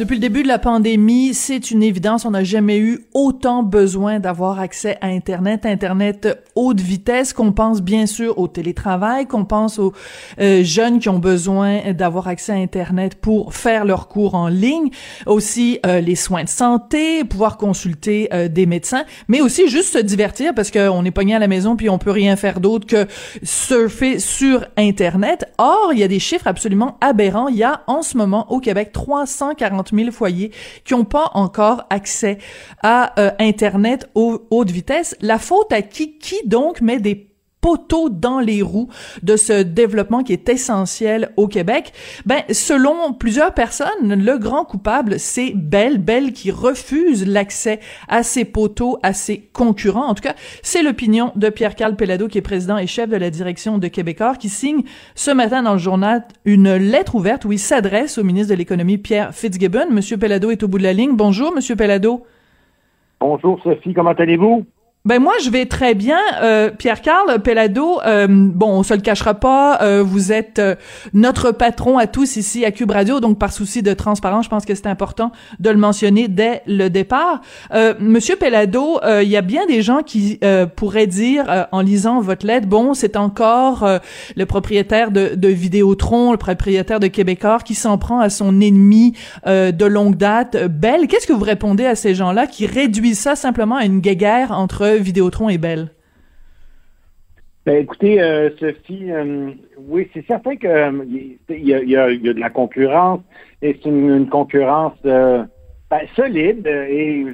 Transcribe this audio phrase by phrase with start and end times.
[0.00, 4.18] Depuis le début de la pandémie, c'est une évidence, on n'a jamais eu autant besoin
[4.18, 9.78] d'avoir accès à Internet, Internet haute vitesse, qu'on pense bien sûr au télétravail, qu'on pense
[9.78, 9.92] aux
[10.40, 14.88] euh, jeunes qui ont besoin d'avoir accès à Internet pour faire leurs cours en ligne,
[15.26, 19.98] aussi euh, les soins de santé, pouvoir consulter euh, des médecins, mais aussi juste se
[19.98, 23.06] divertir parce qu'on est pogné à la maison puis on peut rien faire d'autre que
[23.42, 25.44] surfer sur Internet.
[25.58, 27.48] Or, il y a des chiffres absolument aberrants.
[27.48, 30.50] Il y a en ce moment au Québec 340 000 foyers
[30.84, 32.38] qui n'ont pas encore accès
[32.82, 35.16] à euh, Internet haute vitesse.
[35.20, 36.18] La faute à qui?
[36.18, 37.29] Qui donc met des
[37.60, 38.88] poteau dans les roues
[39.22, 41.92] de ce développement qui est essentiel au Québec,
[42.26, 48.44] ben selon plusieurs personnes, le grand coupable c'est Bell, Bell qui refuse l'accès à ces
[48.44, 50.06] poteaux à ses concurrents.
[50.06, 53.30] En tout cas, c'est l'opinion de Pierre-Carl Pellado qui est président et chef de la
[53.30, 54.82] direction de Québecor qui signe
[55.14, 58.98] ce matin dans le journal une lettre ouverte où il s'adresse au ministre de l'économie
[58.98, 59.90] Pierre Fitzgibbon.
[59.90, 61.14] Monsieur Pellado est au bout de la ligne.
[61.14, 62.24] Bonjour monsieur Pellado.
[63.20, 64.64] Bonjour Sophie, comment allez-vous?
[65.06, 68.00] Ben moi je vais très bien, euh, Pierre Carl Pelado.
[68.04, 70.74] Euh, bon, on se le cachera pas, euh, vous êtes euh,
[71.14, 74.66] notre patron à tous ici à Cube Radio, donc par souci de transparence, je pense
[74.66, 77.40] que c'est important de le mentionner dès le départ.
[77.98, 80.38] Monsieur Pelado, il y a bien des gens qui
[80.76, 83.86] pourraient dire en lisant votre lettre, bon, c'est encore
[84.36, 89.14] le propriétaire de, de Vidéotron, le propriétaire de Québecor qui s'en prend à son ennemi
[89.46, 91.06] de longue date, Belle.
[91.06, 94.89] Qu'est-ce que vous répondez à ces gens-là qui réduisent ça simplement à une guéguerre entre
[94.98, 95.90] Vidéotron est belle?
[97.66, 101.04] Ben, écoutez, euh, Sophie, euh, oui, c'est certain qu'il euh,
[101.50, 103.20] y, a, de la concurrence
[103.60, 105.48] et c'est une, concurrence ben,
[106.16, 107.26] solide et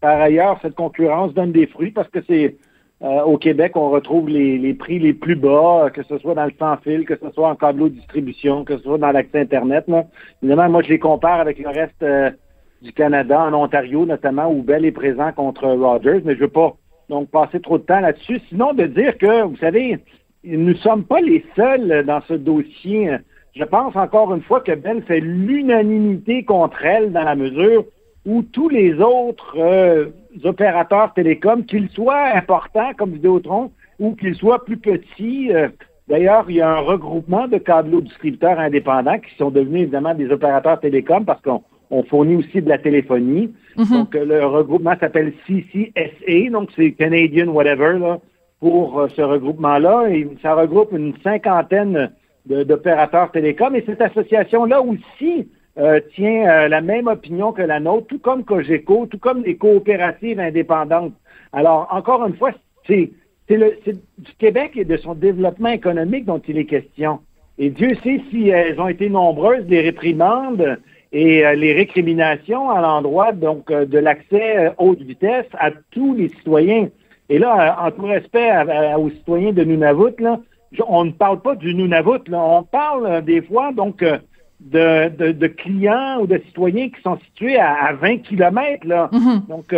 [0.00, 2.56] par ailleurs, cette concurrence donne des fruits parce que c'est
[3.02, 7.06] au Québec, on retrouve les, prix les plus bas, que ce soit dans le sans-fil,
[7.06, 9.86] que ce soit en câble distribution, que ce soit dans l'accès Internet.
[10.42, 12.04] Évidemment, moi, je les compare avec le reste
[12.82, 16.48] du Canada, en Ontario notamment, où Bell est présent contre Rogers, mais je ne veux
[16.48, 16.76] pas
[17.08, 18.40] donc passer trop de temps là-dessus.
[18.48, 19.98] Sinon, de dire que, vous savez,
[20.44, 23.16] nous ne sommes pas les seuls dans ce dossier.
[23.54, 27.84] Je pense encore une fois que Bell fait l'unanimité contre elle dans la mesure
[28.26, 30.06] où tous les autres euh,
[30.44, 35.68] opérateurs télécoms, qu'ils soient importants comme Vidéotron ou qu'ils soient plus petits, euh,
[36.10, 40.28] D'ailleurs, il y a un regroupement de câbleaux distributeurs indépendants qui sont devenus évidemment des
[40.32, 43.52] opérateurs télécoms parce qu'on on fournit aussi de la téléphonie.
[43.76, 43.86] Mhm.
[43.90, 48.20] Donc, euh, le regroupement s'appelle CCSA, donc c'est Canadian whatever, là,
[48.60, 50.08] pour euh, ce regroupement-là.
[50.10, 52.12] Et ça regroupe une cinquantaine
[52.46, 53.74] d'opérateurs télécoms.
[53.74, 55.48] Et cette association-là aussi
[55.78, 60.40] euh, tient la même opinion que la nôtre, tout comme Cogeco, tout comme les coopératives
[60.40, 61.12] indépendantes.
[61.52, 62.52] Alors, encore une fois,
[62.86, 63.10] c'est
[63.48, 67.20] du Québec et de son développement économique dont il est question.
[67.58, 70.78] Et Dieu sait si elles ont été nombreuses, les réprimandes,
[71.12, 76.14] et euh, les récriminations à l'endroit donc euh, de l'accès euh, haute vitesse à tous
[76.14, 76.88] les citoyens.
[77.28, 78.50] Et là, en tout respect
[78.98, 80.40] aux citoyens de Nunavut, là,
[80.88, 86.18] on ne parle pas du Nunavut, là, on parle des fois donc de, de, clients
[86.20, 89.46] ou de citoyens qui sont situés à, 20 kilomètres, là, mm-hmm.
[89.46, 89.72] donc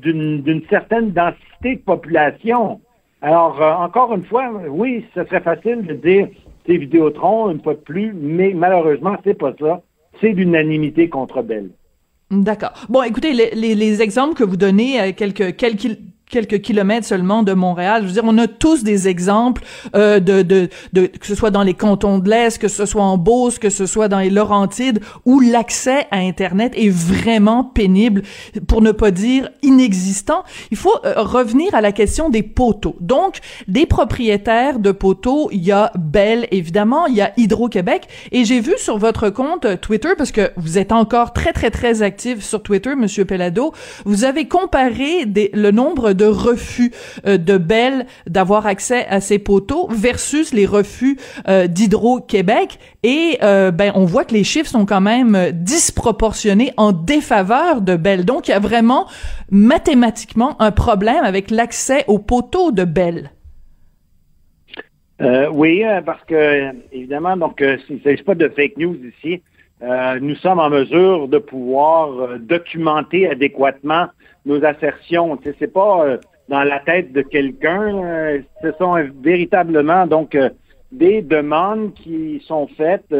[0.00, 2.80] d'une certaine densité de population.
[3.20, 6.28] Alors, encore une fois, oui, ce serait facile de dire
[6.64, 9.82] c'est Vidéotron, une fois de plus, mais malheureusement, c'est pas ça
[10.22, 11.70] c'est l'unanimité contre Bell.
[12.30, 12.72] D'accord.
[12.88, 15.98] Bon, écoutez, les, les, exemples que vous donnez, euh, quelques, quelques
[16.32, 18.02] quelques kilomètres seulement de Montréal.
[18.02, 19.62] Je veux dire, on a tous des exemples
[19.94, 23.02] euh, de, de, de, que ce soit dans les cantons de l'Est, que ce soit
[23.02, 28.22] en Beauce, que ce soit dans les Laurentides, où l'accès à Internet est vraiment pénible,
[28.66, 30.42] pour ne pas dire inexistant.
[30.70, 32.96] Il faut euh, revenir à la question des poteaux.
[33.00, 38.46] Donc, des propriétaires de poteaux, il y a Bell, évidemment, il y a Hydro-Québec, et
[38.46, 42.42] j'ai vu sur votre compte Twitter, parce que vous êtes encore très, très, très actif
[42.42, 43.72] sur Twitter, Monsieur Pelado,
[44.06, 46.92] vous avez comparé des, le nombre de refus
[47.24, 52.78] de Bell d'avoir accès à ces poteaux versus les refus d'Hydro-Québec.
[53.02, 58.24] Et ben, on voit que les chiffres sont quand même disproportionnés en défaveur de Bell.
[58.24, 59.06] Donc, il y a vraiment
[59.50, 63.30] mathématiquement un problème avec l'accès aux poteaux de Bell.
[65.20, 68.96] Euh, oui, euh, parce que évidemment, donc euh, il ne s'agit pas de fake news
[69.18, 69.42] ici.
[70.20, 74.06] Nous sommes en mesure de pouvoir documenter adéquatement
[74.46, 75.38] nos assertions.
[75.42, 76.18] Ce n'est pas
[76.48, 78.42] dans la tête de quelqu'un.
[78.62, 80.36] ce sont véritablement donc
[80.92, 83.12] des demandes qui sont faites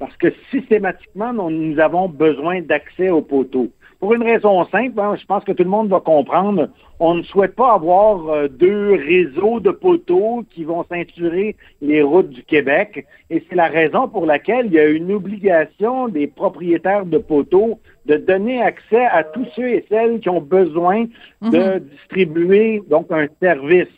[0.00, 3.68] parce que systématiquement, nous avons besoin d'accès aux poteaux.
[4.00, 6.70] Pour une raison simple, hein, je pense que tout le monde va comprendre,
[7.00, 12.30] on ne souhaite pas avoir euh, deux réseaux de poteaux qui vont ceinturer les routes
[12.30, 13.06] du Québec.
[13.28, 17.78] Et c'est la raison pour laquelle il y a une obligation des propriétaires de poteaux
[18.06, 21.04] de donner accès à tous ceux et celles qui ont besoin
[21.42, 21.80] de mhm.
[21.80, 23.88] distribuer donc un service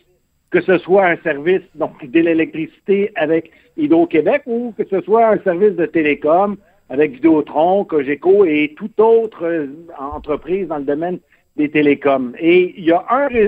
[0.50, 5.38] que ce soit un service donc de l'électricité avec Hydro-Québec ou que ce soit un
[5.38, 6.58] service de télécom
[6.92, 9.66] avec Vidéotron, Cogeco et toute autre euh,
[9.98, 11.18] entreprise dans le domaine
[11.56, 12.34] des télécoms.
[12.38, 13.02] Et il y a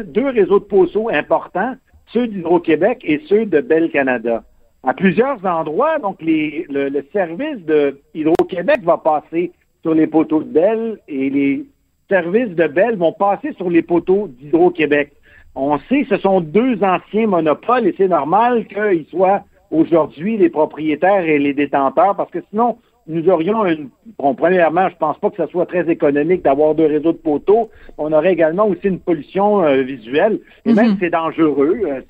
[0.07, 1.75] deux réseaux de poteaux importants,
[2.07, 4.45] ceux d'Hydro-Québec et ceux de Bell Canada.
[4.83, 9.53] À plusieurs endroits, donc le, service de Hydro-Québec va passer
[9.83, 11.67] sur les poteaux de Bell et les
[12.09, 15.13] services de Bell vont passer sur les poteaux d'Hydro-Québec.
[15.55, 20.49] On sait que ce sont deux anciens monopoles et c'est normal qu'ils soient aujourd'hui les
[20.49, 23.91] propriétaires et les détenteurs parce que sinon, nous aurions une.
[24.19, 27.71] Bon, premièrement, je pense pas que ce soit très économique d'avoir deux réseaux de poteaux.
[27.99, 30.41] On aurait également aussi une pollution euh, visuelle.
[30.65, 30.97] Et même, mhm.
[31.01, 31.81] c'est dangereux.
[31.85, 32.01] Euh,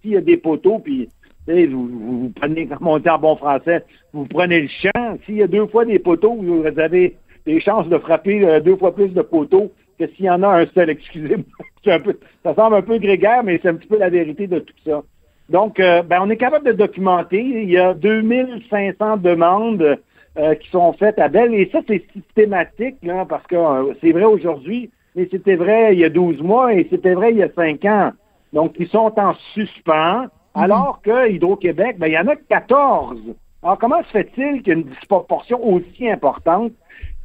[0.00, 1.08] s'il y a des poteaux, puis
[1.46, 5.18] vous, vous, prenez, comme on dit en bon français, vous prenez le champ.
[5.24, 7.16] S'il y a deux fois des poteaux, vous avez
[7.46, 10.60] des chances de frapper euh, deux fois plus de poteaux que s'il y en a
[10.60, 11.98] un seul, excusez-moi.
[12.44, 15.02] ça semble un peu grégaire, mais c'est un petit peu la vérité de tout ça.
[15.48, 17.40] Donc, euh, ben, on est capable de documenter.
[17.40, 19.98] Il y a 2500 demandes
[20.38, 21.54] euh, qui sont faites à Belle.
[21.54, 26.00] Et ça, c'est systématique, là, parce que euh, c'est vrai aujourd'hui, mais c'était vrai il
[26.00, 28.12] y a 12 mois et c'était vrai il y a 5 ans.
[28.52, 30.28] Donc, ils sont en suspens, mhm.
[30.54, 33.18] alors que Hydro-Québec, ben, il y en a 14.
[33.62, 36.72] Alors, comment se fait-il qu'il y ait une disproportion aussi importante?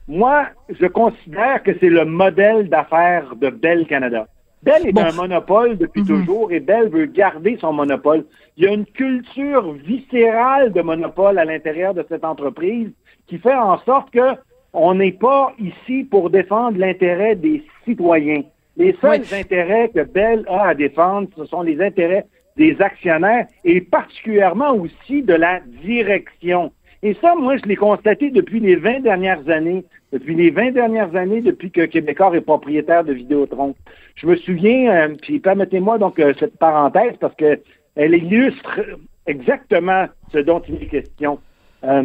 [0.07, 4.27] Moi, je considère que c'est le modèle d'affaires de Bell Canada.
[4.63, 6.07] Bell est un monopole depuis mhm.
[6.07, 8.25] toujours et Bell veut garder son monopole.
[8.55, 12.89] Il y a une culture viscérale de monopole à l'intérieur de cette entreprise
[13.27, 14.37] qui fait en sorte que
[14.73, 18.43] on n'est pas ici pour défendre l'intérêt des citoyens.
[18.77, 22.25] Les seuls intérêts que Bell a à défendre, ce sont les intérêts
[22.57, 26.71] des actionnaires et particulièrement aussi de la direction.
[27.05, 29.83] Et ça, moi, je l'ai constaté depuis les 20 dernières années.
[30.13, 33.75] Depuis les 20 dernières années, depuis que Québécois est propriétaire de Vidéotron.
[34.15, 37.59] Je me souviens, euh, puis permettez-moi donc euh, cette parenthèse parce que
[37.95, 38.79] elle illustre
[39.27, 41.39] exactement ce dont il est question.
[41.83, 42.03] Euh,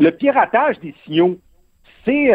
[0.00, 1.38] le piratage des signaux,
[2.04, 2.32] c'est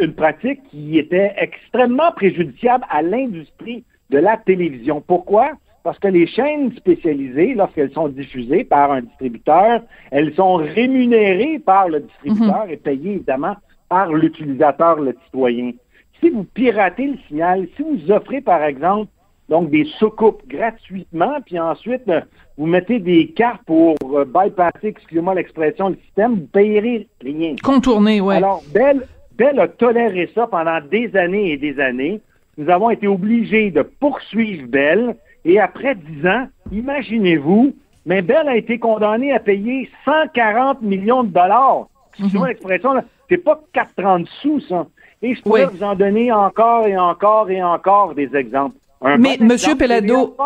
[0.00, 5.00] une pratique qui était extrêmement préjudiciable à l'industrie de la télévision.
[5.00, 5.52] Pourquoi?
[5.86, 11.88] Parce que les chaînes spécialisées, lorsqu'elles sont diffusées par un distributeur, elles sont rémunérées par
[11.88, 12.72] le distributeur mhm.
[12.72, 13.54] et payées évidemment
[13.88, 15.70] par l'utilisateur, le citoyen.
[16.18, 19.12] Si vous piratez le signal, si vous offrez par exemple
[19.48, 22.20] donc des soucoupes gratuitement, puis ensuite euh,
[22.58, 27.54] vous mettez des cartes pour euh, bypasser, excusez-moi l'expression, le système, vous payerez rien.
[27.62, 28.34] Contourner, oui.
[28.34, 29.06] Alors, Bell,
[29.38, 32.20] Bell a toléré ça pendant des années et des années.
[32.58, 35.14] Nous avons été obligés de poursuivre Bell
[35.46, 37.72] et après dix ans, imaginez-vous,
[38.04, 41.86] mais Bell a été condamné à payer 140 millions de dollars.
[42.10, 42.50] Excusez-moi mhm.
[42.50, 44.86] l'expression, c'est pas 4,30 sous, ça.
[45.22, 48.76] Et je pourrais vous en donner encore et encore et encore des exemples.
[49.02, 50.36] mais, Monsieur Pelado,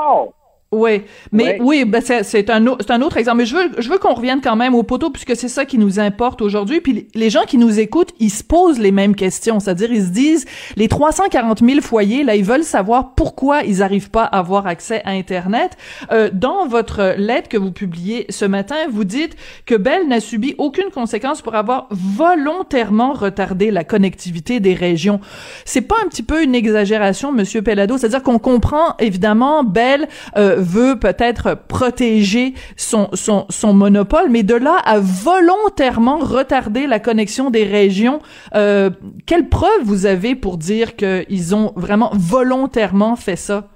[0.73, 3.39] oui, mais oui, ben c'est un, un autre exemple.
[3.39, 5.79] Mais je veux, je veux qu'on revienne quand même au poteau puisque c'est ça qui
[5.79, 6.81] nous importe aujourd'hui.
[6.81, 10.11] Puis les gens qui nous écoutent, ils se posent les mêmes questions, c'est-à-dire ils se
[10.11, 10.47] disent
[10.77, 15.03] les 340 000 foyers là, ils veulent savoir pourquoi ils n'arrivent pas à avoir accès
[15.05, 15.77] à Internet.
[16.13, 19.35] Euh, dans votre lettre que vous publiez ce matin, vous dites
[19.67, 25.19] que Bell n'a subi aucune conséquence pour avoir volontairement retardé la connectivité des régions.
[25.65, 30.07] C'est pas un petit peu une exagération, Monsieur Pellado, c'est-à-dire qu'on comprend évidemment Bell.
[30.37, 37.01] Euh, veut peut-être protéger son, son, son monopole, mais de là à volontairement retarder la
[37.01, 38.21] connexion des régions,
[38.55, 38.91] euh,
[39.27, 43.69] quelle preuve vous avez pour dire qu'ils ont vraiment volontairement fait ça?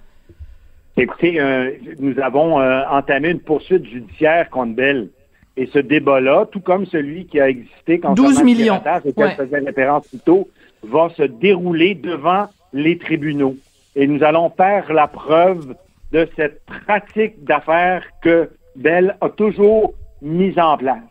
[0.96, 5.08] Écoutez, euh, nous avons euh, entamé une poursuite judiciaire contre Bell.
[5.56, 8.80] Et ce débat-là, tout comme celui qui a existé quand 12 millions.
[9.04, 10.48] auquel faisait référence plus tôt,
[10.82, 13.56] va se dérouler devant les tribunaux.
[13.96, 15.74] et nous allons faire la preuve
[16.12, 21.02] de cette pratique d'affaires que Bell a toujours mise en place.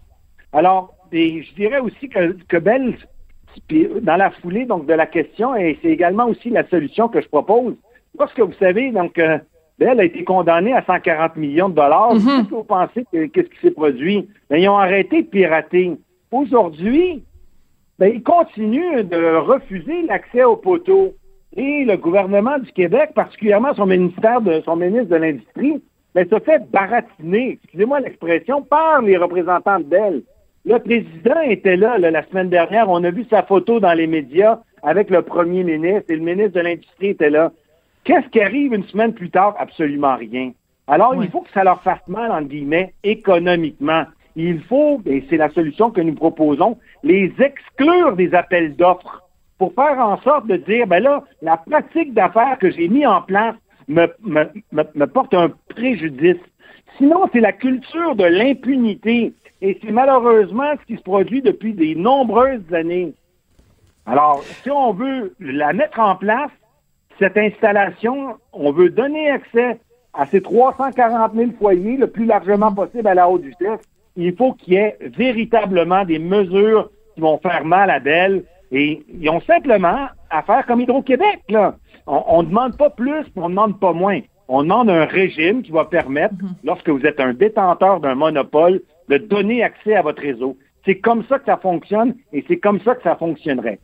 [0.52, 2.98] Alors, et je dirais aussi que, que Bell,
[4.02, 7.28] dans la foulée donc de la question, et c'est également aussi la solution que je
[7.28, 7.76] propose,
[8.18, 9.38] parce que vous savez, donc, euh,
[9.80, 12.16] Bell a été condamné à 140 millions de dollars.
[12.16, 12.26] Mm-hmm.
[12.26, 14.30] Qu'est-ce que vous pensez qu'est-ce qui s'est produit?
[14.50, 15.98] Ben, ils ont arrêté de pirater.
[16.32, 17.24] Aujourd'hui,
[18.00, 21.14] ben, ils continuent de refuser l'accès aux poteaux.
[21.56, 25.82] Et le gouvernement du Québec, particulièrement son ministère de son ministre de l'Industrie,
[26.16, 30.24] ben, se fait baratiner, excusez-moi l'expression, par les représentants de Bell.
[30.66, 32.90] Le président était là, là, la semaine dernière.
[32.90, 36.54] On a vu sa photo dans les médias avec le premier ministre et le ministre
[36.54, 37.52] de l'Industrie était là.
[38.04, 39.56] Qu'est-ce qui arrive une semaine plus tard?
[39.60, 40.52] Absolument rien.
[40.88, 44.04] Alors, il faut que ça leur fasse mal, en guillemets, économiquement.
[44.36, 49.24] Il faut, et c'est la solution que nous proposons, les exclure des appels d'offres
[49.58, 53.22] pour faire en sorte de dire, ben là, la pratique d'affaires que j'ai mis en
[53.22, 53.56] place
[53.88, 56.38] me, me, me, porte un préjudice.
[56.98, 59.34] Sinon, c'est la culture de l'impunité.
[59.62, 63.14] Et c'est malheureusement ce qui se produit depuis de nombreuses années.
[64.06, 66.52] Alors, si on veut la mettre en place,
[67.20, 69.80] cette installation, on veut donner accès
[70.14, 73.80] à ces 340 000 foyers le plus largement possible à la haute vitesse.
[74.16, 78.44] Il faut qu'il y ait véritablement des mesures qui vont faire mal à Belle.
[78.74, 81.42] Et ils ont simplement à faire comme Hydro-Québec.
[81.50, 81.76] Là.
[82.08, 84.20] On ne demande pas plus, mais on ne demande pas moins.
[84.48, 86.56] On demande un régime qui va permettre, mhm.
[86.64, 90.58] lorsque vous êtes un détenteur d'un monopole, de donner accès à votre réseau.
[90.86, 93.80] C'est comme ça que ça fonctionne et c'est comme ça que ça fonctionnerait.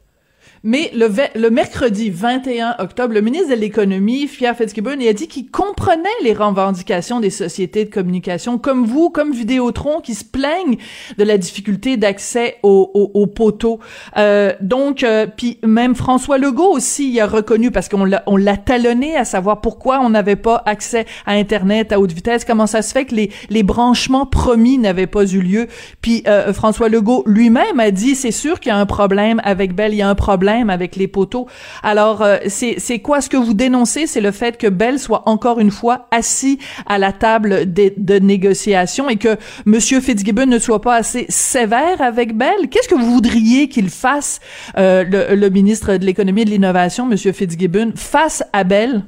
[0.64, 5.50] Mais le, le mercredi 21 octobre, le ministre de l'Économie, Pierre Fitzgibbon, a dit qu'il
[5.50, 10.78] comprenait les revendications des sociétés de communication, comme vous, comme Vidéotron, qui se plaignent
[11.18, 13.80] de la difficulté d'accès aux, aux, poteaux.
[14.18, 18.36] Euh, donc, euh, puis même François Legault aussi, il a reconnu, parce qu'on l'a, on
[18.36, 22.68] l'a talonné à savoir pourquoi on n'avait pas accès à Internet à haute vitesse, comment
[22.68, 25.68] ça se fait que les, les branchements promis n'avaient pas eu lieu.
[26.02, 29.74] Puis euh, François Legault lui-même a dit, c'est sûr qu'il y a un problème avec
[29.74, 31.48] Bell, il y a un problème problème avec les poteaux.
[31.82, 34.06] Alors, euh, c'est quoi ce que vous dénoncez?
[34.06, 39.10] C'est le fait que Bell soit encore une fois assis à la table de, négociation
[39.10, 42.70] et que Monsieur Fitzgibbon ne soit pas assez sévère avec Bell?
[42.70, 44.40] Qu'est-ce que vous voudriez qu'il fasse,
[44.78, 49.02] euh, le, le, ministre de l'Économie et de l'Innovation, Monsieur Fitzgibbon, face à Bell?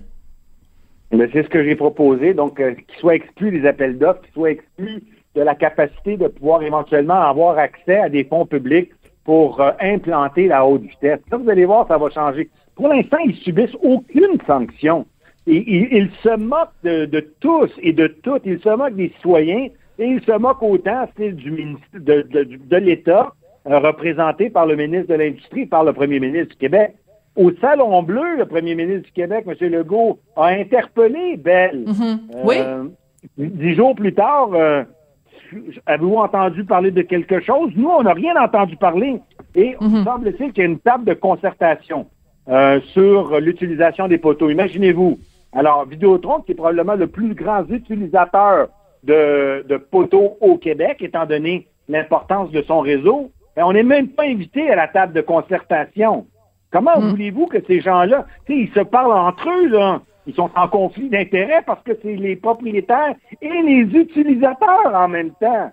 [1.12, 4.52] C'est ce que j'ai proposé, donc euh, qu'il soit exclu des appels d'offres, qu'il soit
[4.52, 5.04] exclu
[5.36, 8.90] de la capacité de pouvoir éventuellement avoir accès à des fonds publics
[9.24, 11.20] pour euh, implanter la haute vitesse.
[11.32, 12.50] Là, vous allez voir, ça va changer.
[12.76, 15.06] Pour l'instant, ils subissent aucune sanction.
[15.48, 18.44] Et, ils, se moquent de, tous et de toutes.
[18.46, 19.68] Ils se moquent des citoyens
[20.00, 23.34] et ils se moquent autant du de, de, de l'État
[23.68, 26.94] euh, représenté par le ministre de l'Industrie, par le premier ministre du Québec.
[27.36, 29.70] Au Salon Bleu, le premier ministre du Québec, M.
[29.70, 31.86] Legault, a interpellé Bell.
[32.44, 32.56] Oui.
[32.60, 32.86] Euh,
[33.38, 34.50] dix jours plus tard,
[35.86, 37.72] avez-vous entendu parler de quelque chose?
[37.76, 39.22] Nous, on n'a rien entendu parler.
[39.56, 40.04] Et mhm.
[40.04, 42.08] semble-t-il qu'il y a une table de concertation
[42.50, 44.50] euh, sur l'utilisation des poteaux.
[44.50, 45.20] Imaginez-vous.
[45.54, 48.70] Alors, Vidéotron, qui est probablement le plus grand utilisateur
[49.04, 54.24] de, poteaux au Québec, étant donné l'importance de son réseau, ben, on n'est même pas
[54.24, 56.28] invité à la table de concertation.
[56.72, 57.10] Comment mhm.
[57.10, 60.02] voulez-vous que ces gens-là, ils se parlent entre eux, là?
[60.28, 65.32] Ils sont en conflit d'intérêts parce que c'est les propriétaires et les utilisateurs en même
[65.40, 65.72] temps.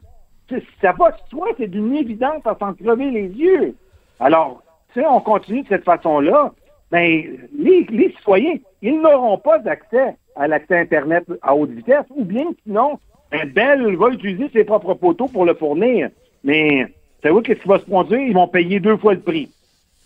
[0.80, 3.74] Ça va soit c'est d'une évidence à s'en crever les yeux.
[4.20, 4.62] Alors,
[4.94, 6.52] si on continue de cette façon-là,
[6.90, 7.22] ben,
[7.58, 12.46] les, les citoyens, ils n'auront pas d'accès à l'accès Internet à haute vitesse, ou bien
[12.64, 12.98] sinon,
[13.32, 16.08] un Bell va utiliser ses propres poteaux pour le fournir.
[16.44, 16.86] Mais,
[17.22, 18.20] savez qu'est-ce qui va se produire?
[18.20, 19.50] Ils vont payer deux fois le prix.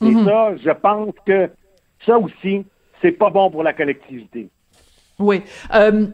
[0.01, 0.25] Et mm-hmm.
[0.25, 1.51] ça, je pense que
[2.05, 2.65] ça aussi,
[3.03, 4.49] c'est pas bon pour la collectivité.
[5.19, 5.43] Oui.
[5.75, 6.07] Euh,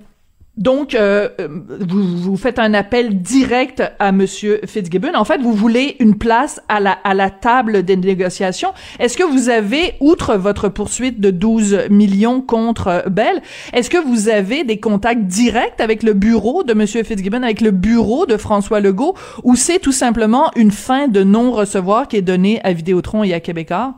[0.59, 5.14] donc, euh, vous, faites un appel direct à Monsieur Fitzgibbon.
[5.14, 8.71] En fait, vous voulez une place à la, à la table des négociations.
[8.99, 13.40] Est-ce que vous avez, outre votre poursuite de 12 millions contre Bell,
[13.73, 17.71] est-ce que vous avez des contacts directs avec le bureau de Monsieur Fitzgibbon, avec le
[17.71, 19.14] bureau de François Legault,
[19.45, 23.38] ou c'est tout simplement une fin de non-recevoir qui est donnée à Vidéotron et à
[23.38, 23.95] Québécois?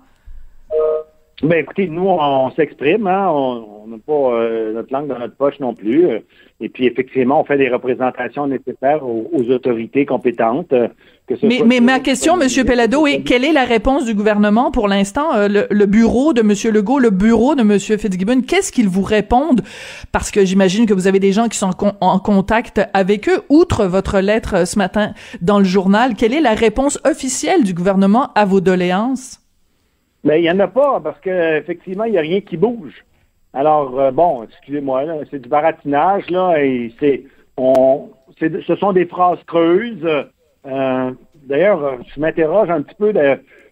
[1.42, 5.58] Ben écoutez, nous, on, s'exprime, hein, on n'a pas euh, notre langue dans notre poche
[5.58, 6.06] non plus.
[6.06, 6.18] Euh,
[6.60, 10.72] et puis effectivement, on fait des représentations nécessaires aux, autorités compétentes.
[10.74, 10.88] Euh,
[11.42, 15.30] mais, mais ma question, Monsieur Pellado, est quelle est la réponse du gouvernement pour l'instant
[15.48, 19.62] le, bureau de Monsieur Legault, le bureau de Monsieur Fitzgibbon, qu'est-ce qu'ils vous répondent?
[20.10, 21.70] Parce que j'imagine que vous avez des gens qui sont
[22.00, 23.42] en contact avec eux.
[23.48, 28.30] Outre votre lettre ce matin dans le journal, quelle est la réponse officielle du gouvernement
[28.34, 29.39] à vos doléances?
[30.24, 33.04] Mais il n'y en a pas parce qu'effectivement, il n'y a rien qui bouge.
[33.52, 37.24] Alors, bon, excusez-moi, c'est du baratinage, là, et c'est,
[37.56, 40.06] on, ce sont des phrases creuses.
[40.64, 43.12] D'ailleurs, je m'interroge un petit peu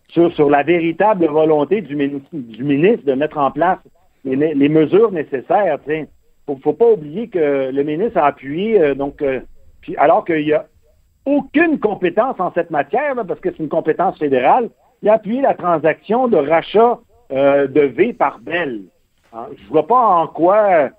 [0.08, 3.78] sur, sur la véritable volonté du ministre, de mettre en place
[4.24, 5.78] les, mesures nécessaires.
[5.86, 6.06] Il
[6.48, 9.40] ne faut, pas oublier que le ministre a appuyé, euh, donc, euh,
[9.80, 10.66] puis, alors qu'il n'y a
[11.26, 14.70] aucune compétence en cette matière, parce que c'est une compétence fédérale,
[15.02, 16.98] il a appuyé la transaction de rachat
[17.32, 18.82] euh, de V par Bell.
[19.32, 20.90] Hein, je ne vois pas en quoi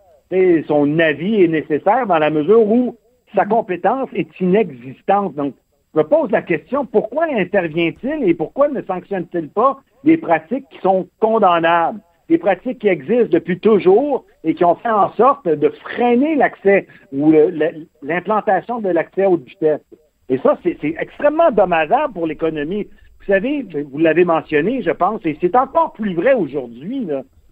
[0.67, 2.95] son avis est nécessaire dans la mesure où
[3.35, 5.33] sa compétence est inexistante.
[5.35, 5.55] Donc,
[5.93, 10.79] je me pose la question, pourquoi intervient-il et pourquoi ne sanctionne-t-il pas des pratiques qui
[10.79, 11.99] sont condamnables?
[12.29, 16.87] des pratiques qui existent depuis toujours et qui ont fait en sorte de freiner l'accès
[17.11, 17.33] ou
[18.03, 19.81] l'implantation de l'accès haute vitesse.
[20.29, 22.87] Et ça, c'est extrêmement dommageable pour l'économie.
[23.19, 27.07] Vous savez, vous l'avez mentionné, je pense, et c'est encore plus vrai aujourd'hui.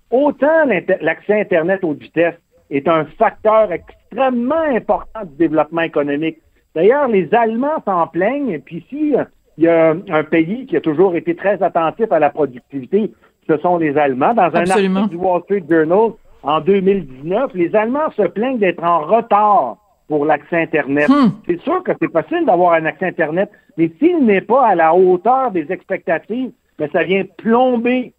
[0.09, 0.65] Autant
[1.01, 2.35] l'accès Internet haute vitesse
[2.69, 6.37] est un facteur extrêmement important du développement économique.
[6.75, 9.13] D'ailleurs, les Allemands s'en plaignent, et puis ici,
[9.57, 13.11] il y a un pays qui a toujours été très attentif à la productivité
[13.47, 14.33] ce sont les Allemands.
[14.33, 16.11] Dans un article du Wall Street Journal
[16.43, 19.77] en 2019, les Allemands se plaignent d'être en retard
[20.07, 21.09] pour l'accès Internet.
[21.09, 21.31] Hmm.
[21.45, 24.93] C'est sûr que c'est possible d'avoir un accès Internet, mais s'il n'est pas à la
[24.93, 28.13] hauteur des expectatives, mais ça vient plomber,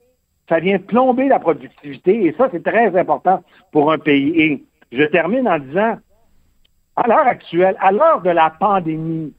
[0.48, 3.42] ça vient plomber la productivité, et ça, c'est très important
[3.72, 4.32] pour un pays.
[4.40, 5.96] Et je termine en disant,
[6.96, 9.32] à l'heure actuelle, à l'heure de la pandémie,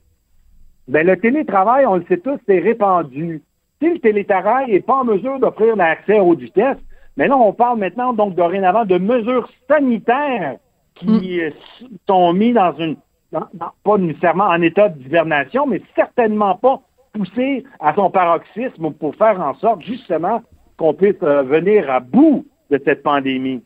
[0.88, 3.44] ben, le télétravail, on le sait tous, c'est répandu.
[3.82, 6.78] Si le télétravail n'est pas en mesure d'offrir l'accès à haute vitesse,
[7.16, 10.58] mais là, on parle maintenant, donc, dorénavant, de mesures sanitaires
[11.00, 11.88] qui mm.
[12.08, 12.98] sont mises dans une,
[13.32, 16.82] pas nécessairement en état d'hibernation, mais certainement pas
[17.14, 20.42] poussées à son paroxysme pour faire en sorte, justement,
[20.78, 23.64] qu'on puisse euh, venir à bout de cette pandémie.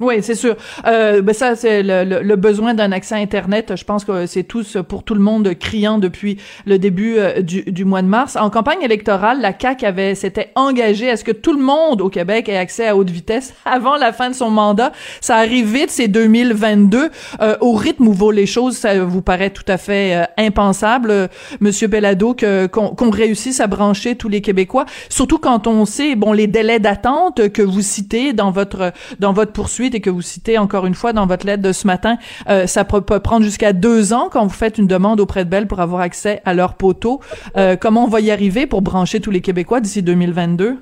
[0.00, 0.56] Oui, c'est sûr.
[0.86, 3.76] Euh, ben ça, c'est le, le, besoin d'un accès Internet.
[3.76, 7.64] Je pense que c'est tous pour tout le monde criant depuis le début euh, du,
[7.64, 8.36] du, mois de mars.
[8.36, 12.08] En campagne électorale, la CAQ avait s'était engagée à ce que tout le monde au
[12.08, 14.92] Québec ait accès à haute vitesse avant la fin de son mandat.
[15.20, 17.10] Ça arrive vite, c'est 2022.
[17.42, 21.28] Euh, au rythme où vont les choses, ça vous paraît tout à fait euh, impensable,
[21.60, 24.86] Monsieur Bellado, que qu'on réussisse à brancher tous les Québécois?
[25.10, 29.52] Surtout quand on sait, bon, les délais d'attente que vous citez dans votre dans votre
[29.52, 32.16] poursuite et que vous citez encore une fois dans votre lettre de ce matin,
[32.48, 35.66] euh, ça peut, prendre jusqu'à deux ans quand vous faites une demande auprès de Bell
[35.66, 37.20] pour avoir accès à leur poteau.
[37.56, 40.76] Euh, comment on va y arriver pour brancher tous les Québécois d'ici 2022?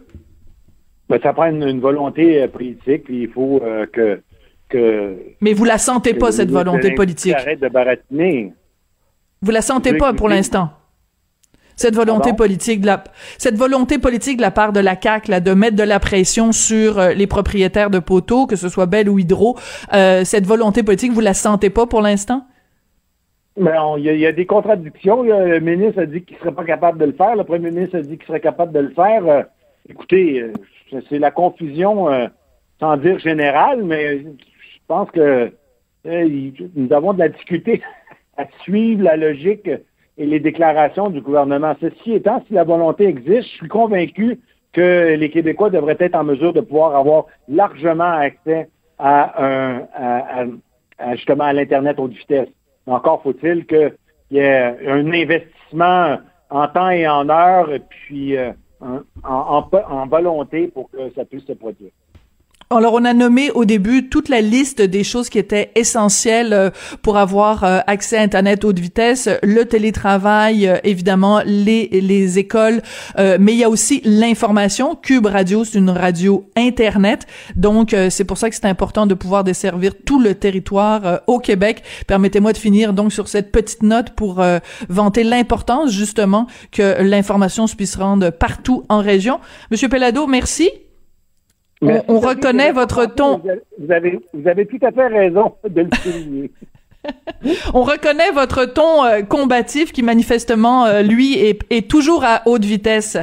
[1.08, 4.20] Ben, ça prend une, volonté euh, politique, il faut que,
[4.68, 5.16] que...
[5.40, 7.34] Mais vous la sentez pas, cette volonté politique?
[7.34, 8.52] Arrête de baratiner.
[9.40, 10.70] Vous la sentez pas pour l'instant?
[11.78, 13.04] Cette volonté politique de la
[13.38, 16.50] cette volonté politique de la part de la CAC là de mettre de la pression
[16.50, 19.56] sur euh, les propriétaires de poteaux que ce soit Bell ou Hydro
[19.94, 22.42] euh, cette volonté politique vous la sentez pas pour l'instant?
[23.56, 25.24] Mais il y, a des contradictions.
[25.24, 27.34] Le ministre a dit qu'il serait pas capable de le faire.
[27.34, 29.26] Le premier ministre a dit qu'il serait capable de le faire.
[29.26, 29.42] Euh,
[29.88, 30.44] écoutez,
[31.08, 32.06] c'est la confusion,
[32.78, 35.50] sans dire générale, mais je pense que
[36.04, 37.82] nous avons de la difficulté
[38.36, 39.68] à suivre la logique
[40.18, 41.74] et les déclarations du gouvernement.
[41.80, 44.40] Ceci étant, si la volonté existe, je suis convaincu
[44.72, 49.86] que les Québécois devraient être en mesure de pouvoir avoir largement accès à, un,
[50.98, 52.48] à, justement à l'Internet haute vitesse.
[52.86, 53.94] Encore faut-il qu'il
[54.32, 56.18] y ait un investissement
[56.50, 58.52] en temps et en heure, puis euh,
[59.24, 61.90] en volonté pour que ça puisse se produire.
[62.70, 66.68] Alors, on a nommé au début toute la liste des choses qui étaient essentielles euh,
[67.00, 72.82] pour avoir euh, accès à Internet haute vitesse, le télétravail, euh, évidemment, les, les écoles,
[73.16, 74.94] mais il y a aussi l'information.
[74.96, 77.26] Cube Radio, c'est une radio Internet,
[77.56, 81.82] donc c'est pour ça que c'est important de pouvoir desservir tout le territoire au Québec.
[82.06, 84.42] Permettez-moi de finir donc sur cette petite note pour
[84.88, 89.40] vanter l'importance justement que l'information se puisse rendre partout en région.
[89.70, 90.70] Monsieur Pellado, merci.
[91.80, 93.40] On, reconnaît votre ton.
[93.78, 96.50] Vous avez, vous avez tout à fait raison de le souligner.
[97.74, 102.64] On reconnaît votre ton euh, combatif qui manifestement euh, lui est, est, toujours à haute
[102.64, 103.16] vitesse.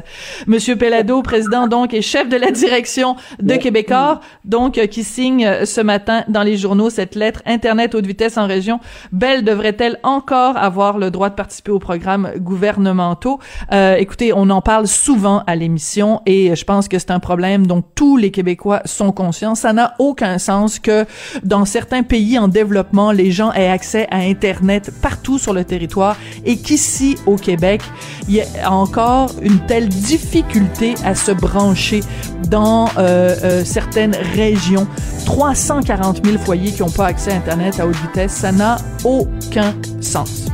[0.47, 5.65] Monsieur Pellado, président donc et chef de la direction de Québécois, donc euh, qui signe
[5.65, 8.79] ce matin dans les journaux cette lettre Internet haute vitesse en région.
[9.11, 13.39] Belle devrait-elle encore avoir le droit de participer aux programmes gouvernementaux?
[13.71, 17.83] Écoutez, on en parle souvent à l'émission et je pense que c'est un problème dont
[17.95, 19.55] tous les Québécois sont conscients.
[19.55, 21.05] Ça n'a aucun sens que
[21.43, 26.17] dans certains pays en développement, les gens aient accès à Internet partout sur le territoire
[26.45, 27.81] et qu'ici, au Québec,
[28.27, 32.01] il y a encore une telle difficulté à se brancher
[32.49, 34.87] dans euh, euh, certaines régions.
[35.25, 39.73] 340 000 foyers qui n'ont pas accès à Internet à haute vitesse, ça n'a aucun
[40.01, 40.45] sens.